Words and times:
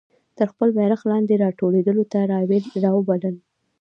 تر 0.37 0.47
خپل 0.53 0.67
بیرغ 0.77 1.01
لاندي 1.09 1.35
را 1.43 1.49
ټولېدلو 1.59 2.03
ته 2.11 2.19
را 2.83 2.91
وبلل. 2.97 3.35